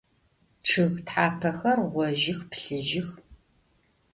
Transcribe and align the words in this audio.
Ççıg 0.65 0.93
thapexer 1.07 1.77
ğojıx, 1.93 2.39
plhıjıx. 2.49 3.09